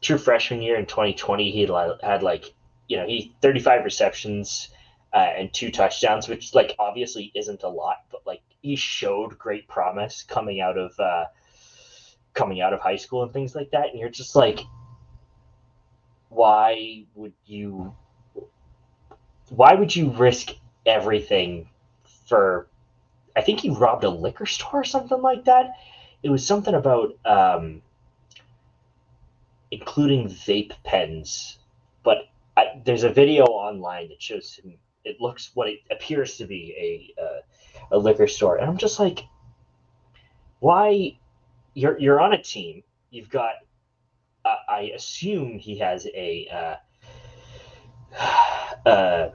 [0.00, 1.68] true freshman year in 2020, he
[2.02, 2.52] had like,
[2.88, 4.68] you know, he 35 receptions
[5.12, 9.66] uh, and two touchdowns, which like obviously isn't a lot, but like he showed great
[9.68, 11.24] promise coming out of uh,
[12.34, 13.90] coming out of high school and things like that.
[13.90, 14.60] And you're just like,
[16.28, 17.94] why would you?
[19.48, 20.50] Why would you risk
[20.84, 21.70] everything
[22.28, 22.68] for?
[23.34, 25.76] I think he robbed a liquor store or something like that.
[26.22, 27.80] It was something about um,
[29.70, 31.58] including vape pens,
[32.02, 34.74] but I, there's a video online that shows him.
[35.08, 38.98] It looks what it appears to be a uh, a liquor store, and I'm just
[38.98, 39.24] like,
[40.60, 41.18] why?
[41.74, 42.82] You're you're on a team.
[43.10, 43.52] You've got.
[44.44, 46.78] Uh, I assume he has a.
[48.14, 49.30] Uh, uh,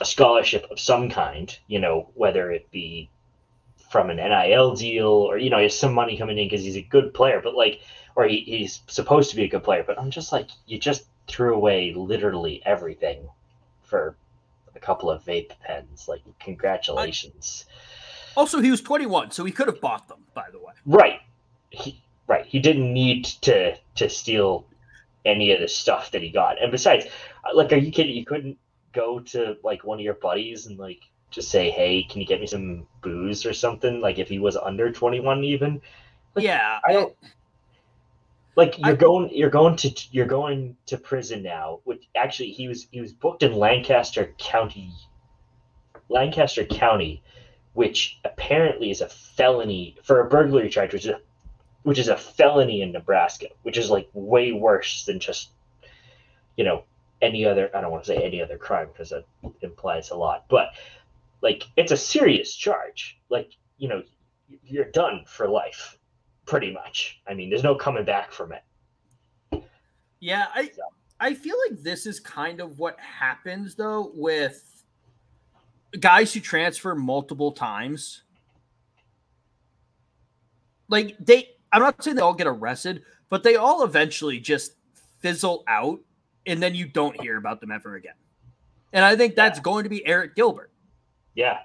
[0.00, 3.10] a scholarship of some kind, you know, whether it be
[3.90, 6.76] from an NIL deal or, you know, he has some money coming in because he's
[6.76, 7.80] a good player, but like,
[8.14, 9.84] or he, he's supposed to be a good player.
[9.86, 13.28] But I'm just like, you just threw away literally everything
[13.82, 14.16] for
[14.76, 16.06] a couple of vape pens.
[16.08, 17.64] Like, congratulations.
[18.36, 20.18] I, also, he was 21, so he could have bought them.
[20.34, 21.20] By the way, right?
[21.70, 22.44] He, right.
[22.44, 24.66] He didn't need to to steal
[25.24, 26.62] any of the stuff that he got.
[26.62, 27.06] And besides,
[27.44, 28.14] uh, like, are you kidding?
[28.14, 28.58] You couldn't
[28.92, 32.40] go to like one of your buddies and like just say, "Hey, can you get
[32.40, 35.80] me some booze or something?" Like if he was under 21 even.
[36.34, 36.78] Like, yeah.
[36.86, 37.16] I don't
[38.56, 42.68] like you're I, going you're going to you're going to prison now which actually he
[42.68, 44.92] was he was booked in lancaster county
[46.08, 47.22] lancaster county
[47.74, 51.20] which apparently is a felony for a burglary charge which is a,
[51.82, 55.50] which is a felony in nebraska which is like way worse than just
[56.56, 56.82] you know
[57.22, 59.24] any other i don't want to say any other crime because that
[59.62, 60.70] implies a lot but
[61.42, 63.18] like it's a serious charge.
[63.28, 64.02] Like you know
[64.64, 65.98] you're done for life
[66.46, 67.20] pretty much.
[67.26, 68.62] I mean, there's no coming back from it.
[70.20, 70.82] Yeah, I so.
[71.20, 74.84] I feel like this is kind of what happens though with
[75.98, 78.22] guys who transfer multiple times.
[80.88, 84.72] Like they I'm not saying they all get arrested, but they all eventually just
[85.20, 86.00] fizzle out
[86.46, 88.14] and then you don't hear about them ever again.
[88.92, 89.62] And I think that's yeah.
[89.62, 90.70] going to be Arik Gilbert.
[91.34, 91.58] Yeah.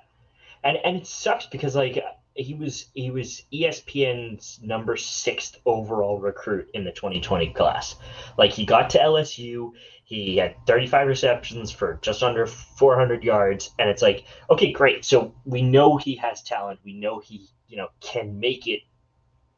[0.63, 2.01] And and it sucks because like
[2.35, 7.95] he was he was ESPN's number sixth overall recruit in the 2020 class.
[8.37, 9.71] Like he got to LSU,
[10.03, 15.03] he had 35 receptions for just under 400 yards, and it's like, okay, great.
[15.03, 16.79] So we know he has talent.
[16.83, 18.81] We know he you know can make it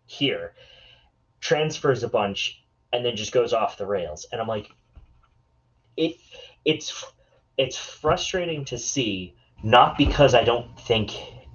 [0.05, 0.53] here.
[1.39, 4.69] Transfers a bunch and then just goes off the rails, and I'm like,
[5.97, 6.15] it
[6.65, 7.05] it's
[7.57, 9.35] it's frustrating to see.
[9.65, 11.11] Not because I don't think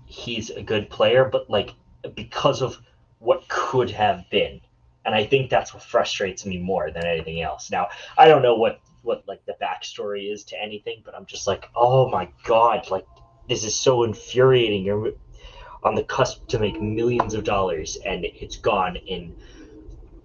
[0.08, 1.74] he's a good player, but like
[2.14, 2.78] because of
[3.18, 4.60] what could have been.
[5.04, 7.70] And I think that's what frustrates me more than anything else.
[7.70, 11.46] Now, I don't know what what like the backstory is to anything, but I'm just
[11.46, 13.06] like, oh my god, like
[13.48, 14.84] this is so infuriating.
[14.84, 15.12] You're
[15.84, 19.34] on the cusp to make millions of dollars, and it's gone in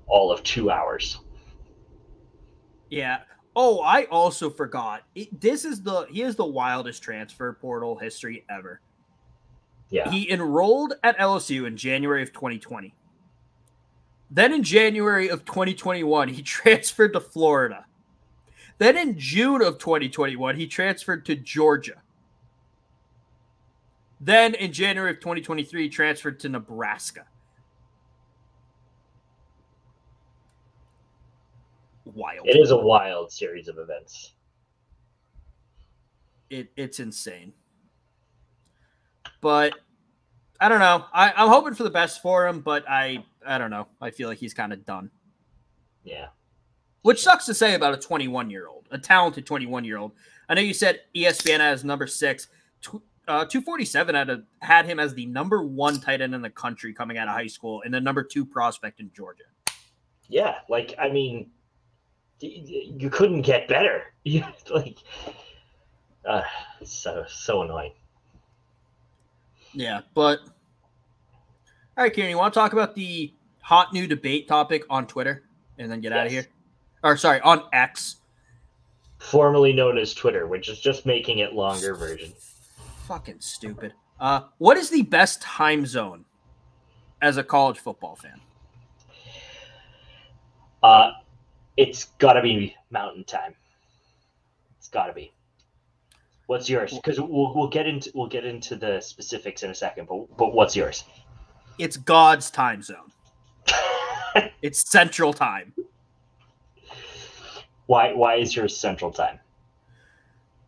[0.08, 1.20] all of two hours.
[2.90, 3.20] Yeah.
[3.56, 5.04] Oh, I also forgot.
[5.14, 8.82] It, this is the he is the wildest transfer portal history ever.
[9.94, 10.10] Yeah.
[10.10, 12.96] He enrolled at LSU in January of 2020.
[14.32, 17.86] Then in January of 2021, he transferred to Florida.
[18.80, 22.02] Then in June of 2021, he transferred to Georgia.
[24.20, 27.26] Then in January of 2023, he transferred to Nebraska.
[32.06, 32.48] Wild.
[32.48, 34.32] It is a wild series of events.
[36.50, 37.54] It, it's insane.
[39.44, 39.78] But
[40.60, 41.06] I don't know.
[41.14, 43.88] I, I'm hoping for the best for him, but I I don't know.
[44.02, 45.12] I feel like he's kind of done.
[46.04, 46.28] Yeah.
[47.02, 50.14] Which sucks to say about a 21 year old, a talented 21 year old.
[50.48, 52.48] I know you said ESPN has number six.
[53.26, 56.94] Uh, 247 had, a, had him as the number one tight end in the country
[56.94, 59.44] coming out of high school and the number two prospect in Georgia.
[60.30, 61.52] Yeah, like I mean,
[62.40, 64.04] you couldn't get better.
[64.74, 65.00] Like,
[66.26, 66.44] uh,
[66.86, 67.92] so so annoying.
[69.74, 70.40] Yeah, but
[71.98, 75.44] all right, Kieran, you want to talk about the hot new debate topic on Twitter
[75.78, 76.20] and then get yes.
[76.20, 76.48] out of here?
[77.04, 78.18] Or sorry, on X.
[79.20, 82.34] Formerly known as Twitter, which is just making it longer version.
[83.08, 83.94] Fucking stupid.
[84.20, 86.26] Uh, what is the best time zone
[87.22, 88.40] as a college football fan?
[90.82, 91.12] Uh,
[91.78, 93.56] it's got to be Mountain Time.
[94.78, 95.32] It's got to be.
[96.48, 96.94] What's yours?
[96.94, 100.08] Because we'll, we'll get into we'll get into the specifics in a second.
[100.08, 101.06] But but what's yours?
[101.78, 103.12] It's God's time zone.
[104.62, 105.74] it's Central Time.
[107.86, 108.14] Why?
[108.14, 109.40] Why is your Central Time?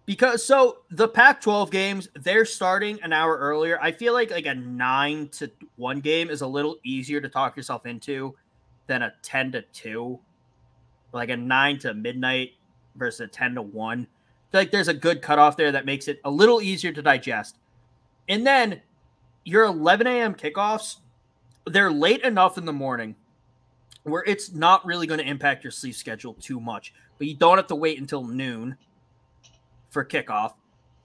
[0.06, 3.80] Because so the Pac-12 games, they're starting an hour earlier.
[3.82, 7.58] I feel like like a nine to one game is a little easier to talk
[7.58, 8.36] yourself into
[8.88, 10.20] than a ten to two,
[11.12, 12.52] like a nine to midnight
[12.96, 14.08] versus a ten to one.
[14.54, 17.58] Like there's a good cutoff there that makes it a little easier to digest.
[18.30, 18.82] And then
[19.44, 20.34] your 11 a.m.
[20.34, 20.98] kickoffs,
[21.66, 23.16] they're late enough in the morning
[24.04, 27.58] where it's not really going to impact your sleep schedule too much, but you don't
[27.58, 28.78] have to wait until noon
[29.90, 30.54] for kickoff.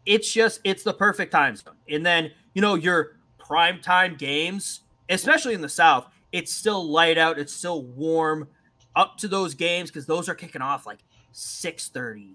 [0.04, 1.76] It's just it's the perfect time zone.
[1.88, 7.18] And then, you know, your prime time games, especially in the South, it's still light
[7.18, 8.48] out, it's still warm
[8.96, 11.00] up to those games because those are kicking off like
[11.32, 12.34] 6 30,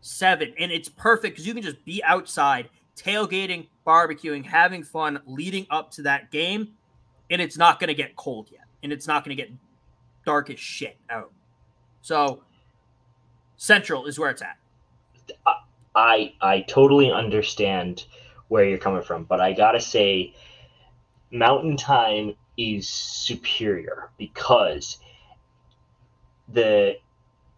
[0.00, 0.54] 7.
[0.58, 5.90] And it's perfect because you can just be outside, tailgating, barbecuing, having fun leading up
[5.92, 6.72] to that game.
[7.30, 8.64] And it's not going to get cold yet.
[8.82, 9.52] And it's not going to get
[10.24, 11.32] dark as shit out.
[12.02, 12.42] So
[13.56, 14.56] Central is where it's at.
[15.94, 18.04] I I totally understand
[18.48, 20.34] where you're coming from, but I gotta say,
[21.30, 24.98] Mountain Time is superior because
[26.48, 26.96] the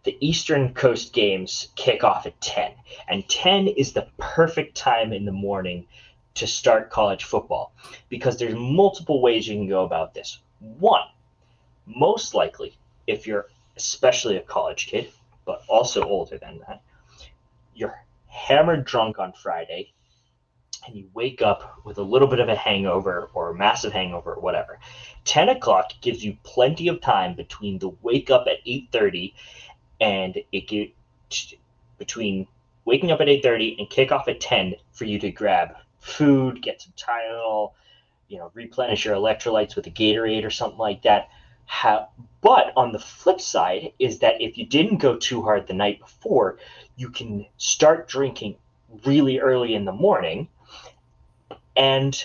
[0.03, 2.71] the Eastern Coast games kick off at 10,
[3.07, 5.85] and 10 is the perfect time in the morning
[6.35, 7.73] to start college football
[8.09, 10.39] because there's multiple ways you can go about this.
[10.59, 11.07] One,
[11.85, 12.77] most likely,
[13.07, 13.47] if you're
[13.77, 15.09] especially a college kid,
[15.45, 16.81] but also older than that,
[17.75, 19.93] you're hammered drunk on Friday
[20.85, 24.33] and you wake up with a little bit of a hangover or a massive hangover
[24.33, 24.79] or whatever
[25.25, 29.33] 10 o'clock gives you plenty of time between the wake up at 8.30
[29.99, 30.93] and it get,
[31.97, 32.47] between
[32.85, 36.81] waking up at 8.30 and kick off at 10 for you to grab food get
[36.81, 37.71] some tylenol
[38.33, 41.29] you know replenish your electrolytes with a gatorade or something like that.
[41.65, 42.09] How,
[42.41, 45.99] but on the flip side is that if you didn't go too hard the night
[45.99, 46.57] before
[46.97, 48.57] you can start drinking
[49.05, 50.49] really early in the morning.
[51.75, 52.23] And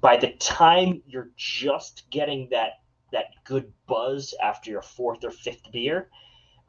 [0.00, 2.80] by the time you're just getting that
[3.12, 6.08] that good buzz after your fourth or fifth beer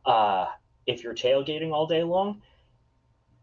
[0.06, 0.48] uh,
[0.86, 2.42] if you're tailgating all day long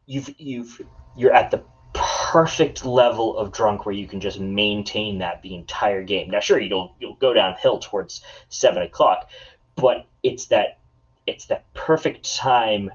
[0.06, 0.80] you've you've
[1.16, 1.62] you're at the
[1.94, 6.58] perfect level of drunk where you can just maintain that the entire game now sure
[6.58, 9.28] you'll you'll go downhill towards seven o'clock
[9.76, 10.78] but it's that
[11.26, 12.90] it's that perfect time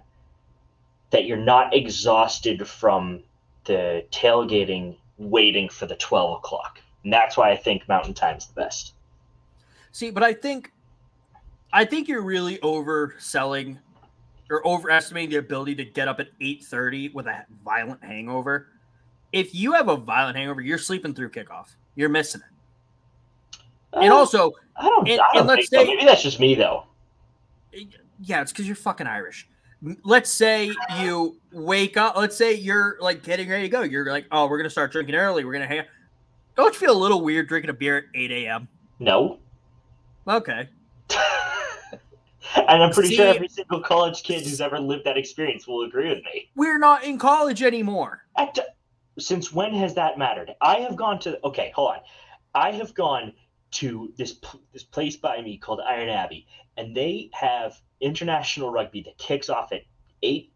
[1.11, 3.23] that you're not exhausted from
[3.65, 6.79] the tailgating waiting for the 12 o'clock.
[7.03, 8.93] And that's why I think mountain time's the best.
[9.91, 10.71] See, but I think
[11.73, 13.77] I think you're really overselling
[14.49, 18.67] or overestimating the ability to get up at 8:30 with a violent hangover.
[19.33, 21.75] If you have a violent hangover, you're sleeping through kickoff.
[21.95, 23.59] You're missing it.
[23.93, 25.85] Uh, and also, I don't, and, I don't and let's say so.
[25.85, 26.85] maybe that's just me though.
[28.21, 29.47] Yeah, it's because you're fucking Irish
[30.03, 34.25] let's say you wake up let's say you're like getting ready to go you're like
[34.31, 35.85] oh we're gonna start drinking early we're gonna hang Out.
[36.55, 38.67] don't you feel a little weird drinking a beer at 8 a.m
[38.99, 39.37] no
[40.27, 40.67] okay
[42.67, 45.83] and i'm pretty See, sure every single college kid who's ever lived that experience will
[45.85, 46.49] agree with me.
[46.55, 48.21] We're not in college anymore.
[48.37, 48.57] At,
[49.19, 50.51] since when has that mattered?
[50.61, 51.99] I have gone to okay hold on.
[52.53, 53.33] I have gone
[53.69, 54.39] to this
[54.73, 56.47] this place by me called iron abbey
[56.77, 59.81] and they have international rugby that kicks off at
[60.21, 60.53] eight,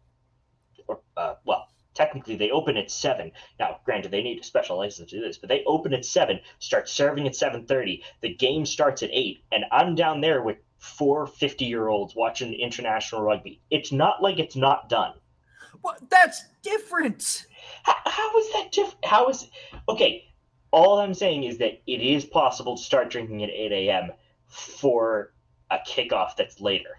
[0.86, 3.32] or uh, well, technically they open at seven.
[3.58, 6.40] Now, granted, they need a special license to do this, but they open at seven,
[6.60, 8.04] start serving at seven thirty.
[8.20, 12.52] The game starts at eight, and I'm down there with four 50 year olds watching
[12.52, 13.60] international rugby.
[13.70, 15.14] It's not like it's not done.
[15.84, 17.46] Well, that's different.
[17.84, 19.04] how, how is that different?
[19.04, 19.48] How is
[19.88, 20.24] okay?
[20.72, 24.10] All I'm saying is that it is possible to start drinking at 8 a.m.
[24.48, 25.32] for
[25.70, 26.98] a kickoff that's later.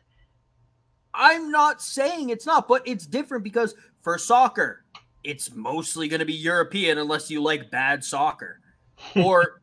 [1.13, 4.85] I'm not saying it's not, but it's different because for soccer,
[5.25, 8.61] it's mostly going to be European unless you like bad soccer
[9.17, 9.61] or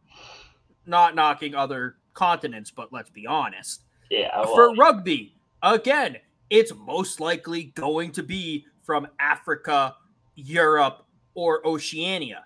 [0.84, 3.84] not knocking other continents, but let's be honest.
[4.10, 4.40] Yeah.
[4.40, 6.18] Well, for rugby, again,
[6.50, 9.94] it's most likely going to be from Africa,
[10.34, 12.44] Europe, or Oceania,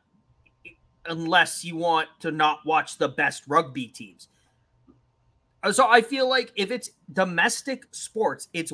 [1.06, 4.28] unless you want to not watch the best rugby teams.
[5.72, 8.72] So I feel like if it's domestic sports, it's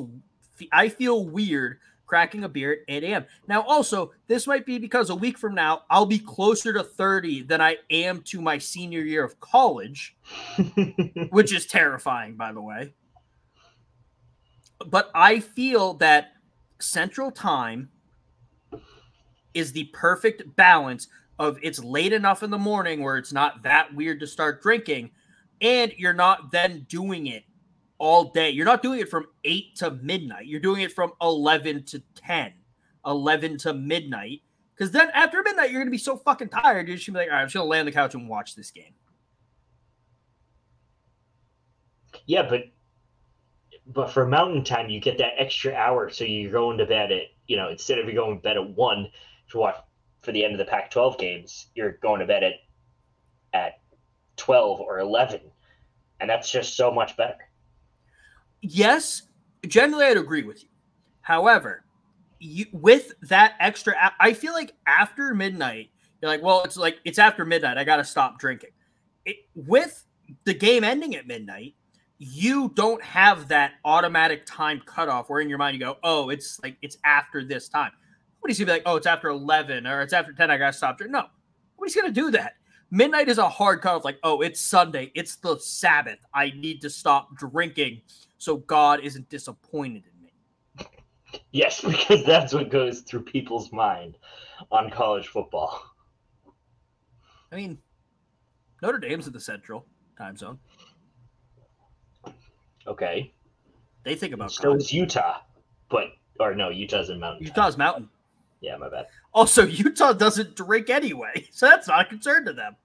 [0.73, 1.79] I feel weird
[2.11, 3.25] cracking a beer at 8 a.m.
[3.47, 7.43] Now, also, this might be because a week from now, I'll be closer to 30
[7.43, 10.17] than I am to my senior year of college,
[11.29, 12.93] which is terrifying, by the way.
[14.85, 16.33] But I feel that
[16.79, 17.89] Central Time
[19.53, 21.07] is the perfect balance
[21.39, 25.11] of it's late enough in the morning where it's not that weird to start drinking
[25.61, 27.45] and you're not then doing it
[28.01, 28.49] all day.
[28.49, 30.47] You're not doing it from 8 to midnight.
[30.47, 32.51] You're doing it from 11 to 10,
[33.05, 34.41] 11 to midnight.
[34.73, 36.87] Because then after midnight, you're going to be so fucking tired.
[36.87, 37.91] You're just going to be like, all right, I'm just going to lay on the
[37.91, 38.95] couch and watch this game.
[42.25, 42.63] Yeah, but
[43.85, 46.09] but for mountain time, you get that extra hour.
[46.09, 48.67] So you're going to bed at, you know, instead of you going to bed at
[48.67, 49.07] 1
[49.51, 49.75] to watch
[50.21, 52.53] for the end of the Pac 12 games, you're going to bed at,
[53.53, 53.73] at
[54.37, 55.41] 12 or 11.
[56.19, 57.37] And that's just so much better.
[58.61, 59.23] Yes,
[59.67, 60.69] generally I'd agree with you.
[61.21, 61.83] However,
[62.39, 65.89] you, with that extra, I feel like after midnight,
[66.21, 67.77] you're like, well, it's like it's after midnight.
[67.77, 68.71] I got to stop drinking.
[69.25, 70.03] It, with
[70.45, 71.75] the game ending at midnight,
[72.17, 76.59] you don't have that automatic time cutoff where in your mind you go, oh, it's
[76.61, 77.91] like it's after this time.
[78.39, 80.51] Nobody's gonna be like, oh, it's after 11 or it's after 10.
[80.51, 81.13] I got to stop drinking.
[81.13, 81.25] No,
[81.77, 82.53] nobody's gonna do that.
[82.91, 84.03] Midnight is a hard cutoff.
[84.03, 85.11] Like, oh, it's Sunday.
[85.15, 86.19] It's the Sabbath.
[86.33, 88.01] I need to stop drinking
[88.41, 90.33] so God isn't disappointed in me.
[91.51, 94.17] Yes, because that's what goes through people's mind
[94.69, 95.81] on college football.
[97.51, 97.77] I mean,
[98.81, 99.85] Notre Dame's in the Central
[100.17, 100.59] time zone.
[102.85, 103.33] Okay.
[104.03, 105.37] They think about so is Utah,
[105.89, 106.07] but
[106.39, 107.45] or no, Utah's in Mountain.
[107.45, 108.09] Utah's Mountain.
[108.59, 109.07] Yeah, my bad.
[109.33, 112.75] Also, Utah doesn't drink anyway, so that's not a concern to them.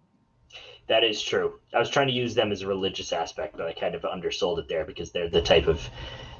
[0.89, 1.59] That is true.
[1.75, 4.61] I was trying to use them as a religious aspect, but I kind of undersold
[4.61, 5.89] it there because they're the type of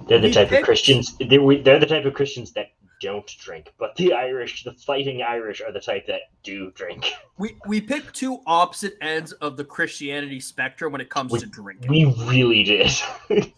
[0.07, 1.17] they're the type of Christians.
[1.19, 2.69] They're, they're the type of Christians that
[3.01, 7.13] don't drink, but the Irish, the fighting Irish, are the type that do drink.
[7.39, 11.47] We we picked two opposite ends of the Christianity spectrum when it comes we, to
[11.47, 11.91] drinking.
[11.91, 12.93] We really did,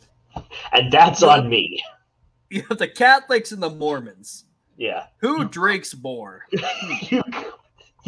[0.73, 1.83] and that's you on me.
[2.51, 4.47] You have the Catholics and the Mormons.
[4.79, 5.05] Yeah.
[5.19, 6.47] Who drinks more?
[6.59, 7.21] Hmm.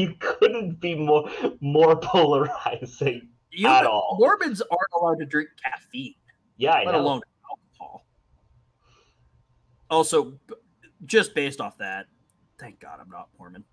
[0.01, 1.31] You, couldn't be more
[1.61, 4.17] more polarizing you, at all.
[4.19, 6.15] Mormons aren't allowed to drink caffeine.
[6.57, 7.01] Yeah, I let know.
[7.01, 8.05] alone alcohol.
[9.89, 10.39] Also,
[11.07, 12.07] just based off that,
[12.59, 13.65] thank God I'm not Mormon.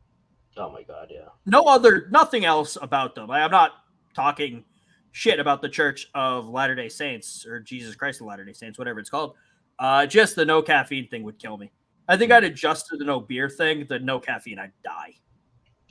[0.55, 1.29] Oh my God, yeah.
[1.45, 3.29] No other, nothing else about them.
[3.29, 3.73] I'm not
[4.15, 4.63] talking
[5.11, 8.79] shit about the Church of Latter Day Saints or Jesus Christ of Latter Day Saints,
[8.79, 9.35] whatever it's called.
[9.77, 11.71] Uh, just the no caffeine thing would kill me.
[12.07, 12.37] I think hmm.
[12.37, 13.85] I'd adjust to the no beer thing.
[13.87, 15.15] The no caffeine, I'd die.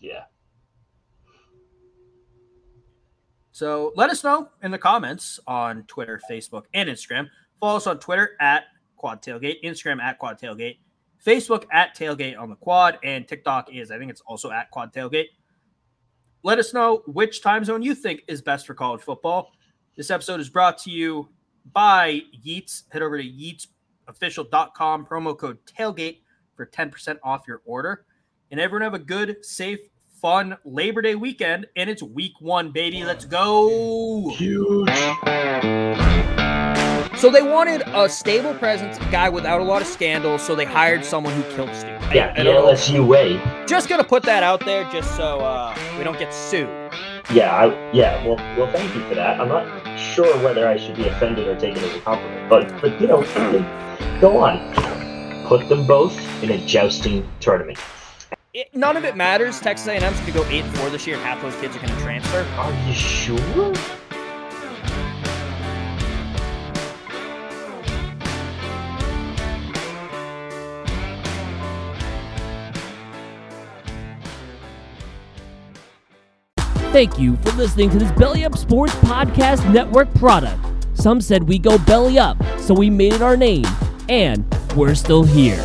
[0.06, 0.22] Yeah.
[3.50, 7.28] So let us know in the comments on Twitter, Facebook, and Instagram.
[7.58, 8.64] Follow us on Twitter at
[8.96, 10.78] Quad Tailgate, Instagram at Quad Tailgate,
[11.26, 14.92] Facebook at Tailgate on the Quad, and TikTok is, I think it's also at Quad
[14.92, 15.26] Tailgate.
[16.44, 19.50] Let us know which time zone you think is best for college football.
[19.96, 21.28] This episode is brought to you
[21.72, 22.84] by Yeats.
[22.92, 26.18] Head over to yeatsofficial.com, promo code tailgate
[26.54, 28.04] for 10% off your order.
[28.50, 29.80] And everyone have a good, safe,
[30.26, 31.66] fun Labor Day weekend.
[31.76, 33.04] And it's week one, baby.
[33.04, 34.28] Let's go.
[34.30, 34.88] Huge.
[37.16, 40.42] So they wanted a stable presence, a guy without a lot of scandals.
[40.42, 41.86] So they hired someone who killed Stu.
[42.12, 43.40] Yeah, I, I the LSU way.
[43.68, 46.68] Just gonna put that out there, just so uh, we don't get sued.
[47.32, 48.26] Yeah, I, yeah.
[48.26, 49.40] Well, well, thank you for that.
[49.40, 52.80] I'm not sure whether I should be offended or take it as a compliment, but
[52.80, 53.22] but you know,
[54.20, 54.58] go on.
[55.46, 57.78] Put them both in a jousting tournament.
[58.56, 59.60] It, none of it matters.
[59.60, 61.78] Texas A&M's going to go eight and four this year, and half those kids are
[61.78, 62.40] going to transfer.
[62.56, 63.74] Are you sure?
[76.92, 80.58] Thank you for listening to this Belly Up Sports Podcast Network product.
[80.94, 83.66] Some said we go belly up, so we made it our name,
[84.08, 85.62] and we're still here.